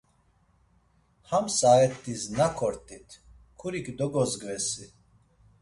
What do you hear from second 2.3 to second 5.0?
nak ort̆it, kurik dogozgvesi?